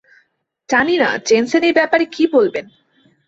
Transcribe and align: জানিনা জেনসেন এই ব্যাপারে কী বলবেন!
জানিনা 0.69 1.09
জেনসেন 1.27 1.63
এই 1.63 1.73
ব্যাপারে 1.73 2.05
কী 2.05 2.23
বলবেন! 2.27 2.65